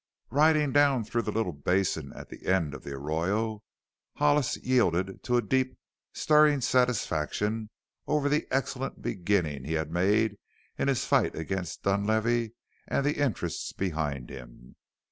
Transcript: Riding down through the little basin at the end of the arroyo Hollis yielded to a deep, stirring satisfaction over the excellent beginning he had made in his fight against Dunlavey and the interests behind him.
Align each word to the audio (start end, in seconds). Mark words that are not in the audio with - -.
Riding 0.31 0.71
down 0.71 1.03
through 1.03 1.21
the 1.21 1.31
little 1.31 1.53
basin 1.53 2.11
at 2.13 2.29
the 2.29 2.47
end 2.47 2.73
of 2.73 2.83
the 2.83 2.93
arroyo 2.93 3.61
Hollis 4.15 4.57
yielded 4.57 5.21
to 5.21 5.37
a 5.37 5.43
deep, 5.43 5.77
stirring 6.11 6.61
satisfaction 6.61 7.69
over 8.07 8.27
the 8.27 8.47
excellent 8.49 9.03
beginning 9.03 9.63
he 9.63 9.73
had 9.73 9.91
made 9.91 10.37
in 10.75 10.87
his 10.87 11.05
fight 11.05 11.35
against 11.35 11.83
Dunlavey 11.83 12.53
and 12.87 13.05
the 13.05 13.19
interests 13.21 13.73
behind 13.73 14.31
him. 14.31 14.75